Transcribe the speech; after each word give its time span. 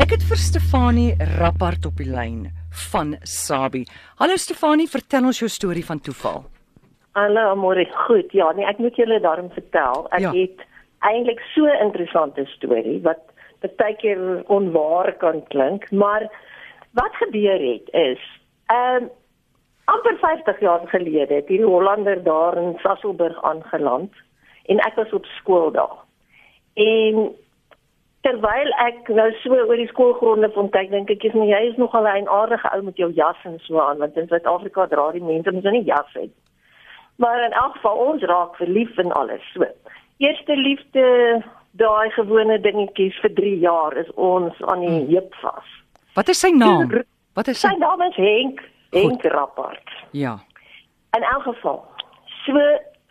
Ek 0.00 0.14
het 0.14 0.22
vir 0.24 0.38
Stefanie 0.40 1.10
Rappart 1.38 1.84
op 1.88 1.98
die 2.00 2.08
lyn 2.08 2.46
van 2.90 3.14
Sabi. 3.28 3.82
Hallo 4.20 4.36
Stefanie, 4.40 4.88
vertel 4.88 5.26
ons 5.28 5.40
jou 5.42 5.48
storie 5.52 5.84
van 5.84 6.00
toeval. 6.00 6.44
Hallo 7.18 7.50
Amore, 7.52 7.84
goed. 8.06 8.32
Ja, 8.32 8.48
nee, 8.56 8.64
ek 8.66 8.78
moet 8.80 8.96
julle 8.96 9.20
daarom 9.20 9.50
vertel. 9.52 10.06
Ek 10.16 10.20
Ja. 10.20 10.32
het 10.32 10.64
eintlik 11.04 11.40
so 11.54 11.64
'n 11.66 11.84
interessante 11.86 12.46
storie 12.56 13.00
wat 13.02 13.20
baie 13.76 13.96
keer 13.96 14.42
onwaar 14.48 15.12
kan 15.18 15.42
klink, 15.48 15.90
maar 15.92 16.28
wat 16.94 17.12
gebeur 17.20 17.60
het 17.60 17.88
is, 17.92 18.20
ehm 18.68 19.08
amper 19.84 20.16
50 20.18 20.60
jaar 20.60 20.80
gelede 20.88 21.34
het 21.34 21.48
hierdie 21.48 21.66
Hollander 21.66 22.22
daar 22.22 22.56
in 22.56 22.78
Sasolburg 22.82 23.42
aangeland 23.42 24.12
en 24.66 24.78
ek 24.78 24.94
was 24.94 25.12
op 25.12 25.24
skool 25.24 25.70
daar. 25.72 25.98
En 26.74 27.34
terwyl 28.26 28.70
ek 28.84 29.08
nou 29.08 29.30
so 29.42 29.56
oor 29.56 29.76
die 29.76 29.88
skoolgronde 29.88 30.50
van 30.52 30.68
kyk, 30.70 30.90
dink 30.90 31.10
ek, 31.10 31.22
"Jy 31.22 31.48
jy 31.48 31.70
is 31.70 31.76
nogal 31.76 32.06
'n 32.06 32.28
aardige 32.28 32.68
ou 32.74 32.82
met 32.82 32.96
jou 32.96 33.10
jas 33.12 33.36
en 33.44 33.58
so 33.58 33.80
aan, 33.80 33.98
want 33.98 34.16
in 34.16 34.28
Suid-Afrika 34.28 34.86
dra 34.86 35.12
die 35.12 35.22
mense 35.22 35.52
mos 35.52 35.64
nou 35.64 35.72
nie 35.72 35.84
jas 35.84 36.12
het 36.14 36.30
Maar 37.20 37.44
in 37.44 37.52
elk 37.52 37.72
geval 37.72 37.96
ons 37.96 38.22
raak 38.22 38.56
verlief 38.56 38.98
in 38.98 39.12
alles. 39.12 39.52
So. 39.52 39.66
Eerste 40.16 40.56
liefde, 40.56 41.04
daai 41.70 42.10
gewone 42.10 42.60
dingetjies 42.60 43.18
vir 43.20 43.32
3 43.34 43.58
jaar 43.58 43.96
is 43.96 44.08
ons 44.14 44.62
aan 44.72 44.80
die 44.80 45.02
heup 45.12 45.34
vas. 45.42 45.74
Wat 46.16 46.32
is 46.32 46.40
sy 46.40 46.48
naam? 46.56 46.88
Wat 47.36 47.50
is 47.52 47.60
sy? 47.60 47.68
Sy 47.68 47.76
naam 47.82 48.00
is 48.08 48.16
Henk, 48.16 48.62
Henk 48.96 49.26
Rappart. 49.34 49.92
Ja. 50.16 50.38
In 51.16 51.26
elk 51.34 51.42
geval. 51.42 51.84
So 52.46 52.64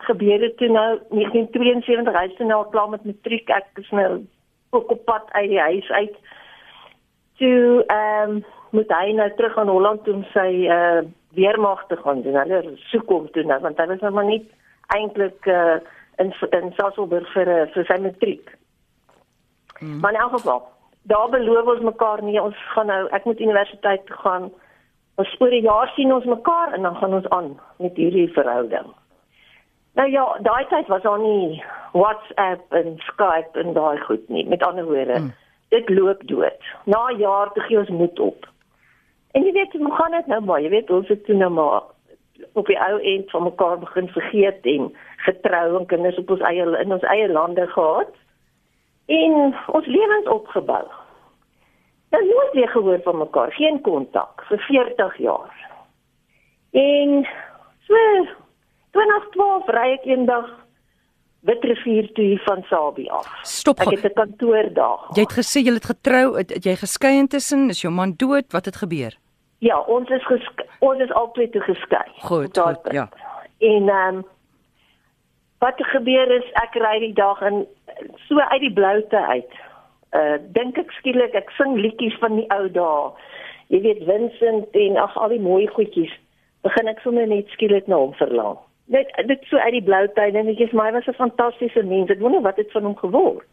gebeur 0.10 0.42
dit 0.42 0.58
toe 0.58 0.72
nou 0.74 0.90
1972, 1.14 2.18
hy 2.18 2.26
is 2.32 2.36
toe 2.42 2.50
nou 2.50 2.64
al 2.64 2.70
klaar 2.74 2.90
met 2.90 3.06
matriek. 3.06 3.54
Ek 3.54 3.70
is 3.84 3.94
nou 3.94 4.10
ook 4.70 4.92
op 4.92 5.06
pad 5.06 5.32
uit 5.32 5.50
die 5.50 5.60
huis 5.60 5.90
uit. 5.90 6.16
Toe 7.38 7.84
ehm 7.88 8.30
um, 8.30 8.46
moet 8.70 8.92
hy 8.94 9.12
nou 9.18 9.32
terug 9.36 9.58
aan 9.58 9.70
Holland 9.70 10.04
toe 10.04 10.14
om 10.14 10.26
sy 10.34 10.68
uh 10.70 11.02
weermag 11.34 11.86
te 11.88 11.96
gaan 11.96 12.22
doen. 12.22 12.36
Hulle 12.36 12.74
soek 12.90 13.10
hom 13.10 13.30
toe 13.32 13.44
nou 13.44 13.60
want 13.62 13.78
hy 13.78 13.86
was 13.86 14.02
nou 14.06 14.12
maar 14.14 14.26
nie 14.26 14.42
eintlik 14.96 15.46
uh 15.46 15.78
in 16.20 16.34
in 16.50 16.74
Sasolburg 16.78 17.30
vir 17.34 17.48
uh, 17.48 17.66
vir 17.74 17.86
sy 17.86 17.98
matriek. 18.02 18.56
Mm. 19.80 20.00
Maar 20.00 20.14
in 20.14 20.20
elk 20.20 20.32
geval, 20.38 20.64
daar 21.02 21.30
beloof 21.30 21.74
ons 21.76 21.86
mekaar 21.92 22.24
nie 22.24 22.42
ons 22.42 22.58
gaan 22.74 22.90
nou 22.92 23.08
ek 23.16 23.26
moet 23.26 23.40
universiteit 23.40 24.06
toe 24.06 24.18
gaan. 24.24 24.50
Ons 25.16 25.36
oor 25.40 25.52
'n 25.52 25.68
jaar 25.68 25.92
sien 25.96 26.14
ons 26.14 26.26
mekaar 26.26 26.74
en 26.74 26.82
dan 26.82 26.96
gaan 26.96 27.14
ons 27.14 27.30
aan 27.30 27.60
met 27.78 27.96
hierdie 27.96 28.32
verhouding. 28.34 28.94
Nou 29.94 30.10
ja, 30.12 30.38
daai 30.42 30.66
tyd 30.70 30.88
was 30.88 31.02
daar 31.02 31.20
nie 31.20 31.64
WhatsApp 31.92 32.74
en 32.74 32.98
Skype 32.98 33.60
en 33.60 33.74
daai 33.74 34.00
goed 34.00 34.30
nie. 34.30 34.48
Met 34.48 34.64
ander 34.64 34.86
woorde, 34.86 35.20
mm. 35.20 35.34
dit 35.70 35.90
loop 35.90 36.22
dood. 36.28 36.62
Na 36.86 37.10
'n 37.10 37.18
jaar 37.18 37.52
toe 37.54 37.64
gee 37.64 37.78
ons 37.78 37.90
moed 37.90 38.20
op. 38.20 38.48
En 39.32 39.44
jy 39.44 39.52
weet, 39.52 39.74
hoe 39.74 39.96
gaan 39.96 40.12
dit 40.12 40.28
nou 40.28 40.42
maar? 40.42 40.62
Jy 40.62 40.70
weet, 40.70 40.90
ons 40.90 41.08
het 41.08 41.26
toe 41.26 41.36
nou 41.36 41.52
maar 41.52 41.82
op 42.54 42.66
die 42.66 42.80
ou 42.80 43.02
end 43.02 43.30
van 43.32 43.44
mekaar 43.44 43.80
begin 43.80 44.08
vergeet 44.08 44.66
en 44.66 44.96
getrou 45.18 45.78
en 45.80 45.86
kinders 45.86 46.18
op 46.18 46.30
ons 46.30 46.42
eie 46.48 46.66
in 46.82 46.94
ons 46.94 47.04
eie 47.14 47.32
lande 47.32 47.68
gehad 47.68 48.14
en 49.06 49.56
ons 49.68 49.86
lewens 49.86 50.28
opgebou. 50.28 50.84
Nou 52.10 52.26
nooit 52.26 52.54
weer 52.54 52.70
gehoor 52.70 53.02
van 53.04 53.18
mekaar, 53.18 53.52
geen 53.52 53.82
kontak 53.82 54.44
vir 54.50 54.60
40 54.60 55.18
jaar. 55.18 55.70
En 56.72 57.28
so 57.88 57.96
2012 58.92 59.70
ry 59.76 59.92
ek 59.98 60.10
eendag 60.10 60.50
Witrifuur 61.48 62.12
toe 62.14 62.24
hier 62.24 62.42
van 62.44 62.64
Sabie 62.68 63.12
af. 63.12 63.28
Stop. 63.48 63.80
Ek 63.80 63.90
het 63.90 64.04
'n 64.12 64.14
kantoor 64.14 64.74
daar. 64.74 65.00
Jy 65.16 65.22
het 65.22 65.38
gesê 65.40 65.60
jy 65.64 65.74
het 65.74 65.86
getrou, 65.86 66.38
het, 66.38 66.50
het 66.50 66.64
jy 66.64 66.76
geskei 66.76 67.18
intussen? 67.18 67.70
Is 67.70 67.82
jou 67.82 67.94
man 67.94 68.14
dood? 68.18 68.52
Wat 68.52 68.66
het 68.66 68.76
gebeur? 68.76 69.18
Ja, 69.60 69.80
ons 69.80 70.10
is 70.10 70.26
geske, 70.26 70.66
ons 70.80 71.00
is 71.00 71.12
albei 71.12 71.50
toe 71.50 71.62
geskei. 71.62 72.08
Goed, 72.20 72.58
goed, 72.58 72.82
punt. 72.82 72.94
ja. 72.94 73.10
En 73.60 73.90
ehm 73.90 74.16
um, 74.16 74.26
wat 75.60 75.80
er 75.80 75.86
gebeur 75.86 76.32
is 76.32 76.52
ek 76.54 76.76
ry 76.76 77.00
die 77.00 77.14
dag 77.14 77.42
in 77.42 77.68
so 78.28 78.40
uit 78.40 78.62
die 78.62 78.74
bloute 78.74 79.26
uit. 79.26 79.52
Uh 80.16 80.38
dink 80.56 80.78
ek 80.78 80.92
skielik 80.92 81.34
ek 81.34 81.50
sing 81.50 81.76
liedjies 81.76 82.18
van 82.20 82.36
die 82.36 82.48
ou 82.56 82.70
dae. 82.72 83.12
Jy 83.68 83.82
weet 83.82 84.06
Vincent 84.08 84.72
en 84.72 84.98
ag 84.98 85.18
al 85.18 85.30
die 85.30 85.44
mooi 85.44 85.68
goedjies. 85.68 86.14
Begin 86.62 86.88
ek 86.88 87.00
sommer 87.00 87.28
net 87.28 87.48
skielik 87.48 87.88
na 87.88 87.96
hom 87.96 88.14
verlang. 88.14 88.58
Net 88.90 89.12
dit 89.30 89.44
so 89.50 89.58
uit 89.58 89.76
die 89.78 89.86
bloute 89.86 90.22
uit 90.22 90.36
en 90.36 90.48
ek 90.50 90.62
is 90.66 90.72
hy 90.74 90.92
was 90.96 91.08
'n 91.08 91.18
fantastiese 91.18 91.84
mens. 91.84 92.10
Ek 92.10 92.24
wonder 92.24 92.42
wat 92.42 92.58
het 92.58 92.72
van 92.72 92.84
hom 92.84 92.98
geword. 92.98 93.46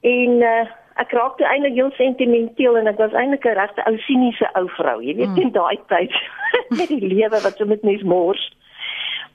En 0.00 0.40
uh, 0.42 0.66
ek 1.00 1.12
raak 1.16 1.36
toe 1.36 1.46
eintlik 1.46 1.76
heel 1.78 1.90
sentimenteel 1.96 2.76
en 2.78 2.90
ek 2.90 2.98
was 2.98 3.12
eintlik 3.12 3.44
'n 3.46 3.58
regte 3.58 3.84
ou 3.86 3.96
siniese 3.98 4.48
ou 4.58 4.68
vrou. 4.68 4.98
Jy 5.02 5.14
weet 5.16 5.38
in 5.38 5.52
daai 5.52 5.78
tyd 5.86 6.12
met 6.78 6.88
die 6.88 7.06
lewe 7.14 7.38
wat 7.44 7.56
so 7.56 7.64
met 7.64 7.82
mens 7.82 8.02
mors. 8.02 8.44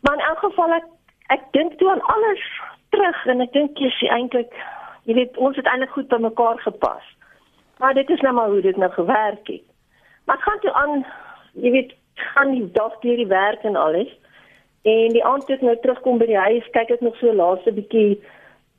Maar 0.02 0.14
in 0.14 0.26
elk 0.30 0.40
geval 0.40 0.74
ek 0.74 0.90
ek 1.28 1.44
dink 1.52 1.78
toe 1.78 1.90
aan 1.92 2.02
alles 2.02 2.44
terug 2.90 3.26
en 3.26 3.42
ek 3.42 3.54
dink 3.54 3.78
jy 3.78 3.90
sien 3.90 4.12
eintlik 4.18 4.54
jy 5.08 5.14
weet 5.14 5.38
ons 5.38 5.56
het 5.56 5.68
eintlik 5.68 5.96
goed 5.96 6.08
by 6.12 6.20
mekaar 6.26 6.60
gepas. 6.60 7.06
Maar 7.80 7.94
dit 7.94 8.10
is 8.10 8.22
nou 8.22 8.34
maar 8.34 8.50
hoe 8.50 8.62
dit 8.62 8.78
nou 8.78 8.92
gewerk 8.92 9.48
het. 9.48 9.66
Maar 10.26 10.38
gaan 10.38 10.60
toe 10.60 10.74
aan 10.74 11.06
jy 11.54 11.72
weet 11.72 11.94
gaan 12.34 12.52
die 12.52 12.72
dag 12.72 13.00
deur 13.00 13.16
die 13.16 13.32
werk 13.32 13.64
en 13.64 13.76
alles. 13.76 14.12
En 14.88 15.14
die 15.16 15.24
aand 15.26 15.46
toe 15.46 15.56
ek 15.58 15.64
nou 15.66 15.76
terugkom 15.84 16.20
by 16.22 16.26
die 16.30 16.40
huis, 16.40 16.68
kyk 16.76 16.94
ek 16.96 17.02
nog 17.04 17.16
so 17.20 17.34
laaste 17.36 17.74
bietjie 17.76 18.20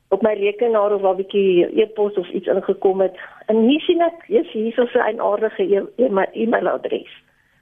op 0.09 0.23
my 0.25 0.31
rekenaar 0.39 0.95
of 0.95 1.01
waar 1.05 1.17
bietjie 1.19 1.67
e-pos 1.83 2.15
of 2.17 2.29
iets 2.33 2.49
ingekom 2.49 3.01
het. 3.05 3.17
En 3.51 3.61
hier 3.67 3.81
sien 3.85 4.01
ek, 4.01 4.23
jy's 4.27 4.49
hier 4.55 4.73
is 4.73 4.91
so 4.93 4.99
'n 4.99 5.21
aardige 5.21 5.63
e- 5.63 5.91
e- 6.01 6.29
e-mailadres 6.33 7.11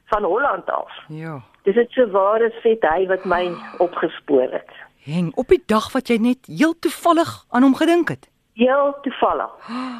van 0.08 0.24
Holland 0.24 0.70
af. 0.72 0.92
Ja. 1.10 1.42
Dis 1.64 1.76
dit 1.76 1.92
so 1.92 2.08
ware 2.08 2.52
vet 2.64 2.82
hy 2.82 3.08
wat 3.08 3.26
my 3.26 3.52
opgespoor 3.80 4.48
het. 4.52 4.72
Heng 5.04 5.32
op 5.36 5.48
die 5.48 5.64
dag 5.66 5.92
wat 5.92 6.08
jy 6.08 6.18
net 6.18 6.48
heel 6.48 6.74
toevallig 6.80 7.46
aan 7.50 7.64
hom 7.64 7.76
gedink 7.76 8.10
het. 8.10 8.30
Heel 8.54 8.96
toevallig. 9.02 9.52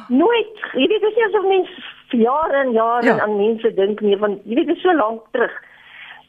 Nooit, 0.08 0.56
jy 0.72 0.86
weet 0.88 1.00
dis 1.00 1.14
nie 1.16 1.24
asof 1.28 1.44
mens 1.48 1.68
vir 2.10 2.20
jare 2.20 2.56
en 2.64 2.72
jare 2.72 3.06
Ja. 3.06 3.14
ja. 3.16 3.22
aan 3.22 3.36
mense 3.36 3.74
dink 3.74 4.00
nie, 4.00 4.16
want 4.16 4.40
jy 4.44 4.54
weet 4.54 4.66
dit 4.66 4.76
is 4.76 4.82
so 4.82 4.94
lank 4.94 5.20
terug. 5.32 5.52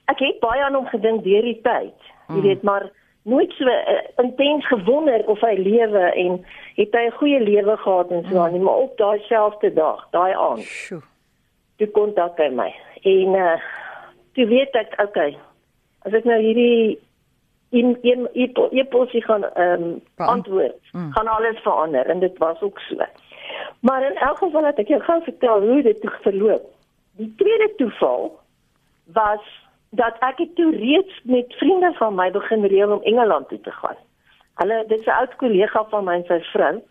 Ek 0.10 0.20
het 0.20 0.40
baie 0.42 0.64
aan 0.64 0.74
hom 0.78 0.88
gedink 0.90 1.24
deur 1.24 1.42
die 1.46 1.60
tyd. 1.62 1.94
Jy 2.30 2.36
Mm. 2.36 2.42
weet 2.42 2.62
maar 2.64 2.90
nooit 3.26 3.52
so 3.58 3.66
uh, 3.66 4.00
intens 4.24 4.68
gewonder 4.68 5.24
of 5.28 5.40
hy 5.42 5.56
lewe 5.58 6.04
en 6.16 6.46
het 6.76 6.94
hy 6.96 7.06
'n 7.08 7.18
goeie 7.18 7.40
lewe 7.40 7.78
gehad 7.78 8.12
en 8.12 8.26
so 8.30 8.38
aan 8.40 8.52
nie, 8.54 8.62
maar 8.62 8.74
op 8.86 8.98
daai 8.98 9.20
selfde 9.28 9.74
dag, 9.74 10.08
daai 10.12 10.34
aand, 10.34 10.60
Sjoe. 10.64 11.02
toe 11.78 11.88
kontak 11.88 12.38
hy 12.38 12.50
my. 12.50 12.74
En 13.04 13.36
uh 13.36 13.58
toe 14.34 14.46
weet 14.48 14.76
ek, 14.76 14.94
okay, 15.02 15.38
as 16.06 16.14
ek 16.14 16.24
nou 16.24 16.40
hierdie 16.42 16.98
in 17.72 17.98
in 18.02 18.28
e-posie 18.72 19.22
gaan 19.24 19.44
ehm 19.44 19.84
um, 19.84 20.02
antwoord, 20.16 20.76
Mm. 20.94 21.12
gaan 21.12 21.28
alles 21.28 21.60
verander 21.62 22.06
en 22.10 22.20
dit 22.20 22.38
was 22.38 22.62
ook 22.62 22.80
so. 22.80 22.96
Maar 23.82 24.04
in 24.12 24.18
elk 24.18 24.38
geval 24.38 24.64
het 24.66 24.80
ek 24.80 24.88
jou 24.88 25.02
gou 25.02 25.22
vertel 25.24 25.62
hoe 25.62 25.82
dit 25.82 26.02
toe 26.02 26.12
verloop. 26.22 26.66
Die 27.18 27.34
tweede 27.38 27.74
toeval 27.78 28.40
was 29.14 29.42
dat 29.90 30.16
ek 30.20 30.38
het 30.38 30.56
toe 30.56 30.76
reeds 30.76 31.20
met 31.24 31.54
vriende 31.54 31.94
van 31.94 32.16
my 32.16 32.32
begin 32.32 32.66
reël 32.66 32.92
om 32.92 33.04
Engeland 33.04 33.48
toe 33.50 33.62
te 33.62 33.72
gaan. 33.72 33.98
Hulle 34.54 34.84
dit 34.88 35.00
is 35.00 35.06
'n 35.06 35.20
oud 35.22 35.36
kollega 35.36 35.86
van 35.90 36.04
my 36.04 36.14
en 36.14 36.26
sy 36.26 36.40
vrou. 36.40 36.82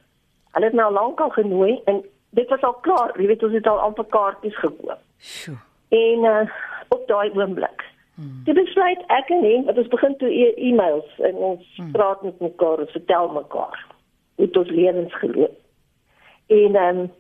Hulle 0.53 0.64
het 0.64 0.75
my 0.75 0.82
al 0.82 0.92
lank 0.92 1.20
al 1.20 1.31
genooi 1.31 1.81
en 1.84 2.04
dit 2.31 2.48
was 2.48 2.62
al 2.62 2.75
klaar, 2.75 3.20
jy 3.20 3.26
weet 3.26 3.42
ons 3.42 3.53
het 3.53 3.66
al 3.66 3.81
amper 3.81 4.04
kaartjies 4.04 4.58
gekoop. 4.58 4.98
Sjoe. 5.19 5.56
En 5.88 6.25
uh, 6.25 6.50
op 6.88 7.06
daai 7.06 7.31
oomblik. 7.34 7.84
Hmm. 8.14 8.41
Dit 8.44 8.54
besluit 8.54 9.03
ek 9.06 9.28
en 9.28 9.64
dat 9.64 9.78
ons 9.78 9.88
begin 9.88 10.16
toe 10.16 10.28
e 10.28 10.54
e-mails 10.54 11.19
en 11.19 11.34
ons 11.34 11.75
hmm. 11.76 11.92
praat 11.92 12.22
met 12.22 12.41
mekaar 12.41 12.78
en 12.78 12.87
vertel 12.87 13.28
mekaar 13.28 13.87
hoe 14.34 14.48
ons 14.53 14.69
lewens 14.70 15.14
geloop. 15.14 15.56
En 16.47 16.75
ehm 16.75 16.99
um, 16.99 17.12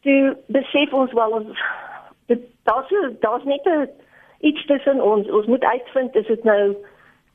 toe 0.00 0.36
besef 0.46 0.92
ons 0.92 1.12
wel 1.12 1.30
ons 1.30 1.64
dit 2.26 2.40
daar's 2.62 2.92
daar's 3.20 3.44
net 3.44 3.64
'n 3.64 3.88
iets 4.40 4.66
tussen 4.66 5.00
ons. 5.04 5.30
Ons 5.30 5.46
moet 5.46 5.64
uitvind 5.64 6.14
is 6.16 6.26
dit 6.26 6.44
nou 6.44 6.76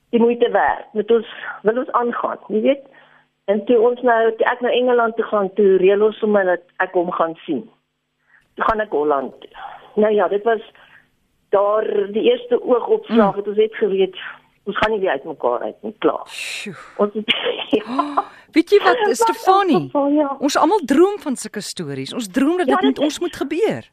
die 0.10 0.20
moeite 0.20 0.50
werd. 0.52 0.86
Moet 0.94 1.12
ons 1.12 1.34
wil 1.62 1.82
ons 1.84 1.92
aangaan, 1.92 2.40
jy 2.48 2.62
weet? 2.62 2.86
En 3.46 3.66
toe 3.66 3.78
ons 3.80 4.02
nou 4.02 4.22
toe 4.38 4.48
ek 4.50 4.62
na 4.66 4.72
Engeland 4.74 5.16
toe 5.16 5.26
gaan, 5.26 5.52
toe 5.54 5.76
reël 5.82 6.04
ons 6.06 6.18
sommer 6.20 6.46
dat 6.46 6.64
ek 6.84 6.98
hom 6.98 7.12
gaan 7.14 7.36
sien. 7.46 7.62
Toe 8.56 8.66
gaan 8.70 8.82
ek 8.82 8.96
Holland 8.96 9.36
toe. 9.42 9.52
Nou 10.02 10.14
ja, 10.14 10.28
dit 10.28 10.44
was 10.44 10.64
daar 11.54 11.86
die 12.12 12.26
eerste 12.32 12.58
oogopslag 12.64 13.32
mm. 13.32 13.38
het 13.38 13.48
ons 13.48 13.58
net 13.58 13.76
geweet 13.76 14.18
ons 14.66 14.78
gaan 14.78 14.92
nie 14.92 15.00
weer 15.00 15.10
uitmekaar 15.10 15.60
uit 15.60 15.84
nie, 15.86 15.94
klaar. 16.02 16.24
Sjoe. 16.32 16.74
Ons 16.98 17.14
het 17.14 17.36
ja, 17.76 18.24
Weet 18.56 18.72
jy 18.72 18.80
wat, 18.84 19.02
Stefanie? 19.22 19.90
ja. 20.16 20.30
Ons 20.40 20.58
almal 20.58 20.82
droom 20.90 21.20
van 21.22 21.36
sulke 21.36 21.62
stories. 21.62 22.14
Ons 22.16 22.32
droom 22.34 22.58
dat 22.58 22.72
Ja, 22.72 22.80
dit 22.80 22.90
met 22.90 22.96
dit 22.96 23.04
ons 23.06 23.20
moet 23.20 23.36
gebeur. 23.36 23.90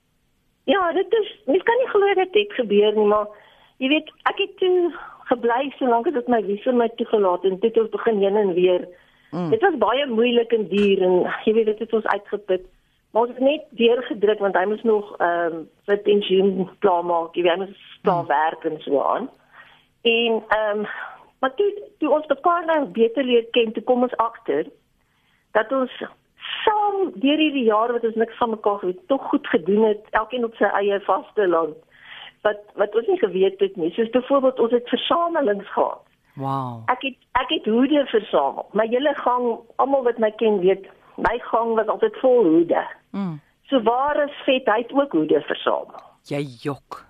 Ja, 0.64 0.92
dit 0.92 1.12
is 1.12 1.30
mens 1.46 1.62
kan 1.62 1.78
nie 1.78 1.88
glo 1.88 2.14
dit 2.14 2.34
het 2.34 2.52
gebeur 2.52 2.94
nie, 2.94 3.06
maar 3.06 3.26
jy 3.82 3.88
weet, 3.88 4.12
ek 4.30 4.38
het 4.38 4.56
toe 4.60 4.92
gebly 5.30 5.72
solank 5.78 6.06
as 6.06 6.18
dit 6.18 6.28
my 6.30 6.42
visum 6.46 6.78
my 6.78 6.88
toegelaat 6.98 7.44
en 7.48 7.56
dit 7.56 7.70
het 7.70 7.80
ons 7.82 7.94
begin 7.96 8.20
heen 8.22 8.36
en 8.36 8.52
weer. 8.54 8.86
Mm. 9.32 9.50
Dit 9.50 9.64
was 9.64 9.80
baie 9.80 10.06
moeilik 10.06 10.52
en 10.52 10.68
duur 10.68 11.02
en 11.02 11.14
jy 11.46 11.54
weet 11.56 11.70
dit 11.72 11.78
het 11.84 11.92
ons 11.98 12.10
uitgeput. 12.14 12.64
Maar 13.12 13.26
ons 13.26 13.32
het 13.34 13.44
net 13.44 13.64
deurgedruk 13.80 14.40
want 14.44 14.56
hy 14.56 14.64
moes 14.68 14.84
nog 14.88 15.14
ehm 15.18 15.56
um, 15.56 15.64
vir 15.88 15.98
pensioen 16.06 16.68
klaarmaak. 16.84 17.34
Hy 17.36 17.56
moes 17.60 17.88
klaar 18.02 18.26
werk 18.28 18.64
en 18.68 18.78
so 18.84 19.02
aan. 19.02 19.28
En 20.02 20.42
ehm 20.42 20.84
um, 20.84 20.86
maar 21.42 21.54
toe 21.58 21.68
toe 21.98 22.10
ons 22.14 22.26
mekaar 22.30 22.64
nou 22.66 22.86
beter 22.94 23.24
leer 23.24 23.48
ken, 23.50 23.72
toe 23.72 23.82
kom 23.82 24.02
ons 24.06 24.16
agter 24.16 24.68
dat 25.52 25.72
ons 25.72 26.02
saam 26.64 27.10
deur 27.14 27.40
hierdie 27.40 27.64
jare 27.64 27.92
wat 27.92 28.04
ons 28.04 28.18
niks 28.20 28.36
van 28.36 28.50
mekaar 28.50 28.78
geweet, 28.78 29.00
tog 29.06 29.28
goed 29.30 29.46
gedoen 29.46 29.84
het, 29.84 30.06
elkeen 30.10 30.44
op 30.44 30.54
sy 30.58 30.70
eie 30.78 31.00
vaste 31.06 31.48
land. 31.48 31.76
Wat 32.42 32.62
wat 32.80 32.96
ons 32.98 33.06
nie 33.06 33.18
geweet 33.18 33.60
het 33.60 33.76
nie. 33.76 33.92
Soos 33.94 34.10
byvoorbeeld 34.10 34.60
ons 34.60 34.74
het 34.74 34.88
versamelings 34.88 35.68
gehad. 35.72 36.02
Wow. 36.34 36.82
Ek 36.90 37.02
het 37.02 37.16
ek 37.38 37.48
het 37.48 37.64
hoede 37.64 38.04
versamel. 38.10 38.66
My 38.72 38.86
hele 38.88 39.14
gang, 39.14 39.58
almal 39.76 40.02
wat 40.02 40.18
my 40.18 40.30
ken 40.40 40.58
weet, 40.64 40.86
my 41.16 41.38
gang 41.50 41.74
was 41.78 41.86
altyd 41.86 42.16
vol 42.24 42.44
hoede. 42.44 42.84
Mm. 43.10 43.40
So 43.68 43.82
waar 43.82 44.24
is 44.24 44.42
vet, 44.44 44.66
hy 44.66 44.80
het 44.82 44.92
ook 44.92 45.12
hoede 45.12 45.40
versamel. 45.40 46.00
Jy 46.28 46.42
jok. 46.64 47.02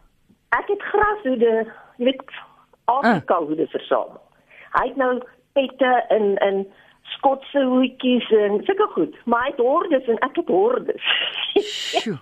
Ek 0.56 0.69
het 0.69 0.82
grashoede, 0.82 1.52
jy 1.96 2.11
weet, 2.11 2.23
Afrika 2.85 3.38
uh. 3.40 3.46
hoede 3.46 3.67
versamel. 3.73 4.20
Hy 4.73 4.87
het 4.88 4.96
nou 4.96 5.12
pette 5.52 5.93
in 6.08 6.37
in 6.44 6.67
skotse 7.02 7.64
hoedjies 7.64 8.31
en 8.31 8.60
sulke 8.64 8.88
goed, 8.94 9.16
maar 9.25 9.43
hy 9.46 9.50
het 9.50 9.60
hordes 9.60 10.08
en 10.08 10.19
ek 10.19 10.37
het 10.37 10.49
hordes. 10.49 11.08
Sjoe. 11.58 12.19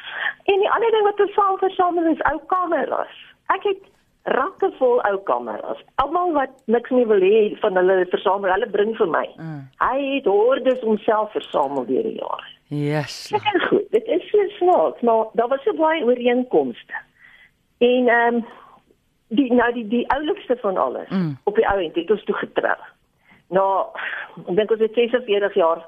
en 0.52 0.58
die 0.60 0.70
ander 0.70 0.90
ding 0.90 1.04
wat 1.08 1.20
ons 1.20 1.34
saam 1.34 1.58
versamel 1.58 2.10
is 2.12 2.22
ou 2.30 2.38
kameras. 2.52 3.14
Ek 3.54 3.64
het 3.64 3.82
rakke 4.24 4.70
vol 4.78 5.00
ou 5.04 5.18
kameras. 5.28 5.80
Almal 6.00 6.32
wat 6.32 6.52
niks 6.72 6.90
meer 6.90 7.08
wil 7.08 7.20
hê 7.20 7.42
van 7.60 7.76
hulle 7.76 8.06
versamel, 8.12 8.52
hulle 8.52 8.68
bring 8.72 8.94
vir 8.96 9.10
my. 9.12 9.24
Mm. 9.36 9.62
Hy 9.82 9.98
het 10.16 10.28
hordes 10.30 10.80
homself 10.80 11.32
versamel 11.36 11.84
deur 11.88 12.02
die 12.08 12.18
jare. 12.20 12.50
Yes. 12.72 13.28
Dit 13.28 13.48
is 13.54 13.66
goed. 13.68 13.88
Dit 13.92 14.06
is 14.08 14.24
so 14.30 14.46
snaaks, 14.58 15.00
maar 15.04 15.26
daar 15.32 15.48
was 15.52 15.62
so 15.62 15.76
baie 15.76 16.04
ooreenkomste. 16.04 17.02
En 17.84 18.08
ehm 18.08 18.34
um, 18.40 18.44
die 19.34 19.52
nou 19.52 19.72
die 19.72 19.86
die 19.88 20.04
oulikste 20.14 20.56
van 20.60 20.76
alles 20.76 21.08
Mm. 21.08 21.36
op 21.44 21.54
die 21.56 21.68
ou 21.68 21.78
end 21.82 21.94
het 21.94 22.10
ons 22.10 22.24
toe 22.24 22.34
getrou. 22.34 22.76
Nou, 23.50 23.86
ek 24.48 24.56
dink 24.56 24.70
ons 24.70 24.80
het 24.80 24.94
46 24.94 25.54
jaar 25.54 25.84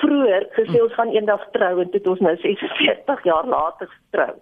vroeër 0.00 0.48
gesê 0.58 0.82
ons 0.82 0.94
gaan 0.94 1.08
eendag 1.14 1.40
trou 1.52 1.80
en 1.80 1.90
dit 1.90 2.06
ons 2.06 2.20
nou 2.20 2.36
46 2.36 3.24
jaar 3.24 3.46
later 3.46 3.88
getrou. 3.88 4.34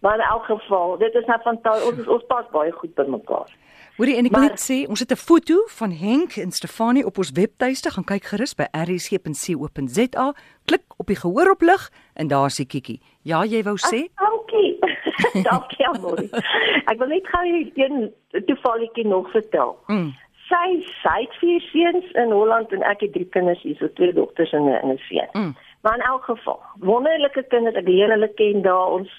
Maar 0.00 0.14
in 0.14 0.24
elk 0.30 0.44
geval, 0.44 0.98
dit 0.98 1.14
is 1.14 1.26
nou 1.26 1.40
fantasties. 1.44 1.98
Ons 1.98 2.06
ons 2.08 2.26
pas 2.26 2.46
baie 2.52 2.72
goed 2.72 2.94
by 2.94 3.04
mekaar. 3.08 3.48
Hoorie 3.96 4.16
en 4.16 4.24
ek 4.24 4.32
wil 4.32 4.40
Maar- 4.40 4.48
net 4.50 4.60
sê, 4.60 4.88
ons 4.88 5.00
het 5.00 5.10
'n 5.12 5.16
foto 5.16 5.54
van 5.68 5.90
Henk 5.90 6.36
en 6.36 6.50
Stefanie 6.52 7.04
op 7.06 7.18
ons 7.18 7.30
webtuiste, 7.32 7.90
gaan 7.90 8.04
kyk 8.04 8.24
gerus 8.24 8.54
by 8.54 8.64
rsg.co.za, 8.72 10.32
klik 10.64 10.82
op 10.96 11.06
die 11.06 11.16
gehoor 11.16 11.50
op 11.50 11.60
lig 11.60 11.90
en 12.14 12.28
daar's 12.28 12.56
die 12.56 12.66
kiekie. 12.66 13.00
Ja, 13.22 13.44
jy 13.44 13.62
wou 13.62 13.76
sê? 13.76 14.08
Ag, 14.14 14.30
Dankie. 14.30 14.78
dankie 15.50 15.86
Amor. 15.88 16.18
Ek 16.90 16.98
wil 16.98 17.08
net 17.08 17.26
gou 17.28 17.44
hier 17.44 17.70
een 17.74 18.12
toevalletjie 18.46 19.06
nog 19.06 19.30
vertel. 19.30 19.76
Mm. 19.86 20.12
Sy 20.50 20.66
sy 21.02 21.16
het 21.22 21.34
vier 21.40 21.64
seuns 21.70 22.12
in 22.18 22.32
Holland 22.34 22.72
en 22.74 22.82
ek 22.82 23.04
het 23.06 23.12
drie 23.14 23.28
kinders 23.36 23.62
hier, 23.62 23.76
so 23.78 23.88
twee 23.98 24.12
dogters 24.12 24.52
en 24.52 24.66
'n 24.68 24.98
seun. 25.06 25.28
Mm. 25.32 25.54
Maar 25.82 25.94
in 25.94 26.06
elk 26.12 26.24
geval, 26.24 26.60
wonderlike 26.80 27.42
kinders, 27.42 27.76
ek 27.76 27.88
leer 27.88 28.10
hulle 28.10 28.28
ken 28.34 28.62
daar. 28.62 28.90
Ons 28.98 29.10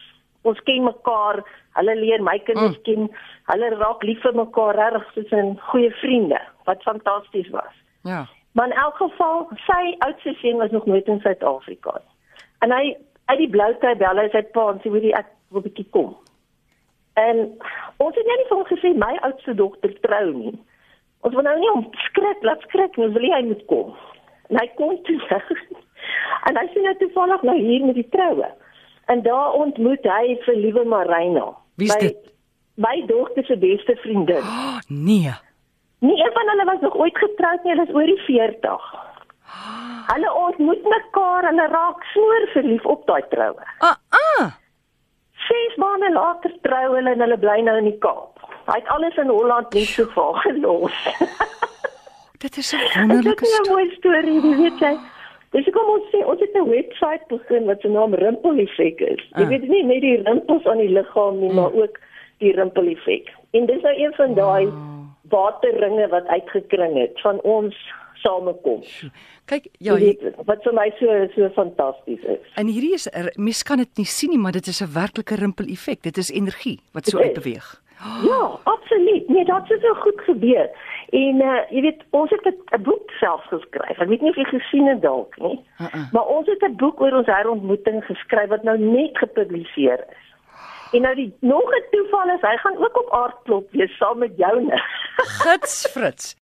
ons 0.42 0.60
ken 0.68 0.84
mekaar. 0.84 1.44
Hulle 1.74 1.96
leer 1.96 2.24
my 2.24 2.38
kinders 2.40 2.78
mm. 2.78 2.84
ken. 2.84 3.10
Hulle 3.46 3.70
raak 3.76 4.04
lief 4.04 4.22
vir 4.22 4.36
mekaar, 4.36 4.76
regtig 4.76 5.12
soos 5.14 5.32
'n 5.32 5.58
goeie 5.72 5.92
vriende, 5.92 6.42
wat 6.66 6.84
fantasties 6.84 7.50
was. 7.50 7.76
Ja. 8.04 8.28
Maar 8.52 8.66
in 8.66 8.78
elk 8.78 8.96
geval, 8.96 9.48
sy 9.56 9.96
oudste 9.98 10.34
seun 10.34 10.58
was 10.58 10.72
nog 10.72 10.86
nooit 10.86 11.08
in 11.08 11.20
Suid-Afrika 11.20 11.92
nie. 11.92 12.12
En 12.60 12.72
hy 12.72 12.98
uit 13.26 13.38
die 13.38 13.50
blou 13.50 13.70
tyd 13.80 13.98
bel 13.98 14.20
hy 14.22 14.28
sy 14.34 14.42
pa 14.56 14.68
en 14.74 14.82
sê 14.84 14.92
weet 14.92 15.08
jy 15.08 15.14
ek 15.18 15.30
wil 15.50 15.62
'n 15.62 15.68
bietjie 15.70 15.88
kom. 15.96 16.16
En 17.14 17.38
ons 17.98 18.16
het 18.16 18.26
net 18.26 18.38
nie 18.38 18.48
vir 18.50 18.58
hom 18.58 18.68
gesê 18.68 18.94
my 18.96 19.14
oudste 19.28 19.56
dogter 19.56 19.94
trou 20.02 20.34
nie. 20.34 20.60
Ons 21.22 21.36
wil 21.38 21.46
nou 21.46 21.58
nie 21.60 21.70
om 21.72 21.84
skrik, 22.08 22.42
laat 22.48 22.64
skrik, 22.68 22.98
ons 22.98 23.14
wil 23.14 23.28
hy 23.36 23.42
moet 23.46 23.62
kom. 23.70 23.94
En 24.50 24.58
hy 24.60 24.68
kom 24.80 24.96
toe. 25.08 25.20
en 26.50 26.58
hy 26.58 26.66
sien 26.74 26.88
nou 26.88 26.96
toevallig 27.04 27.46
nou 27.50 27.58
hier 27.60 27.86
met 27.86 28.00
die 28.00 28.08
troue. 28.16 28.50
En 29.12 29.22
daar 29.26 29.54
ontmoet 29.60 30.06
hy 30.08 30.36
vir 30.46 30.56
liewe 30.58 30.86
Marina. 30.86 31.52
Wie's 31.82 31.94
my- 31.96 32.08
dit? 32.08 32.28
My 32.82 32.96
dogter 33.06 33.46
se 33.46 33.58
beste 33.60 33.96
vriendin. 34.02 34.42
Oh, 34.48 34.80
nee. 35.10 35.34
Nie 36.02 36.18
een 36.18 36.34
van 36.34 36.50
hulle 36.50 36.66
was 36.66 36.82
nog 36.82 36.96
ooit 36.98 37.18
getroud 37.18 37.64
nie, 37.64 37.76
hulle 37.76 37.86
is 37.86 37.94
oor 37.94 38.10
die 38.10 38.22
40. 38.26 38.86
Hulle 40.12 40.32
ontmoet 40.36 40.84
mekaar 40.84 41.46
en 41.50 41.60
hulle 41.60 41.68
raak 41.72 42.02
smoor 42.14 42.48
verlief 42.56 42.86
op 42.90 43.04
daai 43.08 43.22
troue. 43.30 43.68
Ah 43.86 43.96
ah. 44.18 44.50
6 45.48 45.76
maande 45.84 46.10
later 46.16 46.54
trou 46.66 46.96
hulle 46.96 47.12
en 47.14 47.22
hulle 47.24 47.38
bly 47.44 47.60
nou 47.68 47.76
in 47.82 47.90
die 47.92 47.98
Kaap. 48.04 48.31
Hy 48.66 48.78
het 48.80 48.88
alles 48.88 49.16
in 49.18 49.28
Holland 49.30 49.74
net 49.74 49.88
so 49.88 50.06
vaar 50.16 50.36
gelos. 50.46 50.92
Dit 52.44 52.58
is 52.58 52.72
'n 52.74 52.78
Dit 52.78 52.96
wonderlike 52.96 53.44
is 53.46 53.50
'n 53.60 53.64
storie. 53.64 53.72
mooi 53.86 53.96
storie, 53.96 54.42
jy 54.42 54.56
weet 54.62 54.80
jy. 54.80 54.98
Dis 55.52 55.66
hoekom 55.66 55.90
ons 55.96 56.06
sê 56.14 56.26
ons 56.26 56.40
het 56.40 56.54
'n 56.56 56.70
webwerf 56.70 57.24
begin 57.28 57.66
wat 57.66 57.82
se 57.82 57.88
naam 57.88 58.14
Rimpel 58.14 58.58
Effek 58.58 59.00
is. 59.00 59.22
Jy 59.36 59.44
Ah. 59.44 59.48
weet 59.48 59.68
nie 59.68 59.84
net 59.84 60.02
die 60.02 60.22
rimpels 60.24 60.66
aan 60.66 60.78
die 60.78 60.90
liggaam 60.90 61.40
nie, 61.40 61.54
maar 61.54 61.74
ook 61.74 62.00
die 62.40 62.52
rimpel 62.56 62.88
effek. 62.88 63.30
En 63.52 63.66
dis 63.66 63.82
nou 63.82 63.96
een 63.96 64.14
van 64.14 64.34
daai 64.34 64.72
waterringe 65.30 66.08
wat 66.08 66.26
uitgekring 66.28 66.98
het 66.98 67.22
van 67.22 67.42
ons 67.42 67.76
samekom. 68.14 68.82
Kyk, 69.46 69.68
ja, 69.80 69.96
Jy 69.98 70.18
wat 70.46 70.64
vir 70.64 70.74
my 70.74 70.92
so 71.00 71.28
so 71.36 71.50
fantasties 71.50 72.20
is. 72.24 72.40
en 72.56 72.68
hierdie 72.68 72.94
is 72.94 73.08
er- 73.12 73.34
mens 73.36 73.64
kan 73.64 73.78
dit 73.78 73.98
nie 73.98 74.06
sien 74.06 74.30
nie, 74.30 74.38
maar 74.40 74.52
dit 74.52 74.68
is 74.68 74.82
'n 74.82 74.94
werklike 74.94 75.36
rimpel 75.36 75.66
effek. 75.66 76.02
Dit 76.02 76.18
is 76.18 76.32
energie 76.32 76.80
wat 76.94 77.06
so 77.06 77.18
Dit 77.18 77.26
is. 77.28 77.34
uitbeweeg. 77.36 77.82
Ja, 78.30 78.42
absoluut. 78.64 79.28
Nee, 79.30 79.46
dit 79.46 79.68
het 79.68 79.82
so 79.82 79.94
goed 79.94 80.22
gebeur. 80.22 80.70
En 81.10 81.36
uh 81.42 81.60
jy 81.70 81.82
weet, 81.82 82.02
ons 82.10 82.30
het 82.30 82.46
'n- 82.46 82.76
'n 82.76 82.82
boek 82.84 83.10
self 83.20 83.44
geskryf. 83.44 84.00
Ek 84.00 84.08
weet 84.08 84.22
nie 84.22 84.30
of 84.30 84.36
jy 84.36 84.44
gesien 84.44 84.88
het 84.88 85.02
dalk 85.02 85.38
nie. 85.38 85.60
Uh-uh. 85.82 86.12
Maar 86.12 86.26
ons 86.26 86.48
het 86.48 86.62
'n 86.64 86.76
boek 86.76 87.02
oor 87.02 87.12
ons 87.14 87.26
herontmoeting 87.28 88.04
geskryf 88.06 88.50
wat 88.50 88.64
nou 88.64 88.78
net 88.78 89.18
gepubliseer 89.18 90.00
is. 90.10 90.30
En 90.92 91.02
nou 91.02 91.16
die 91.16 91.34
nog 91.40 91.64
'n 91.76 91.84
toeval 91.92 92.30
is, 92.36 92.42
hy 92.42 92.58
gaan 92.58 92.78
ook 92.78 92.98
op 93.04 93.12
aardklop 93.14 93.72
wees 93.72 93.98
saam 93.98 94.18
met 94.18 94.32
joune. 94.38 94.82
Gits 95.16 95.88
Frits. 95.92 96.36